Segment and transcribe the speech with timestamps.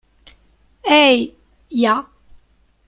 [0.83, 1.35] Hey
[1.69, 2.07] Ya!